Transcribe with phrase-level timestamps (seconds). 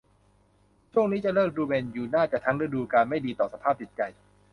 [0.93, 4.01] ช่วงนี้เลิกดูแมนยู น่าจะทั้งฤดูกาล ไม่ดีต่อสภาพจิตใจ